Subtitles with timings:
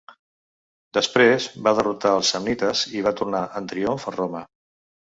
[0.97, 4.47] Després va derrotar els samnites i va tornar en triomf a Roma.